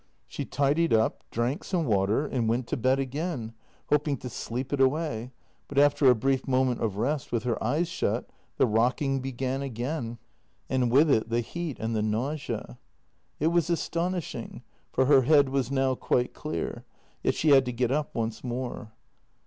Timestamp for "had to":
17.49-17.71